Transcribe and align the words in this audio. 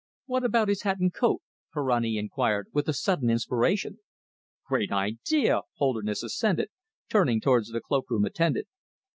"What 0.25 0.43
about 0.43 0.67
his 0.67 0.81
hat 0.81 0.97
and 0.99 1.13
coat?" 1.13 1.43
Ferrani 1.71 2.17
inquired, 2.17 2.69
with 2.73 2.89
a 2.89 2.93
sudden 2.93 3.29
inspiration. 3.29 3.99
"Great 4.65 4.91
idea," 4.91 5.61
Holderness 5.75 6.23
assented, 6.23 6.69
turning 7.07 7.39
towards 7.39 7.69
the 7.69 7.81
cloakroom 7.81 8.25
attendant. 8.25 8.65